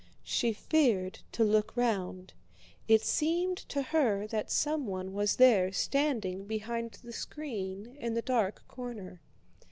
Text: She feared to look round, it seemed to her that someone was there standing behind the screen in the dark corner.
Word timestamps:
She 0.23 0.51
feared 0.51 1.19
to 1.33 1.43
look 1.43 1.77
round, 1.77 2.33
it 2.87 3.03
seemed 3.03 3.57
to 3.69 3.83
her 3.83 4.25
that 4.29 4.49
someone 4.49 5.13
was 5.13 5.35
there 5.35 5.71
standing 5.71 6.45
behind 6.47 6.93
the 7.03 7.13
screen 7.13 7.95
in 8.01 8.15
the 8.15 8.23
dark 8.23 8.67
corner. 8.67 9.21